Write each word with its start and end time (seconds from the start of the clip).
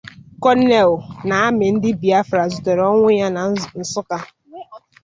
Colonel” 0.43 0.91
na 1.27 1.35
armị 1.45 1.65
ndị 1.75 1.89
Biafra 2.01 2.43
zutere 2.53 2.83
ọnwụ 2.91 3.07
ya 3.19 3.27
na 3.35 3.41
Nsụka 3.81 4.17